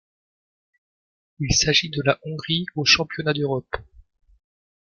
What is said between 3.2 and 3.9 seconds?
d'Europe.